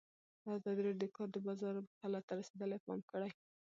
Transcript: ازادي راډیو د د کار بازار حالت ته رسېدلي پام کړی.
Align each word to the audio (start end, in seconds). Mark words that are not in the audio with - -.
ازادي 0.57 0.81
راډیو 0.85 0.99
د 1.03 1.07
د 1.09 1.13
کار 1.15 1.29
بازار 1.47 1.73
حالت 2.01 2.23
ته 2.29 2.33
رسېدلي 2.39 2.77
پام 2.85 2.99
کړی. 3.11 3.29